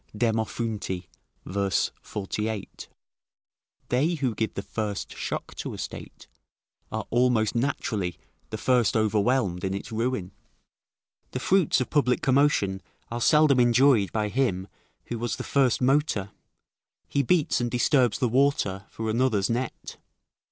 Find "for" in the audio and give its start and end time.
18.89-19.07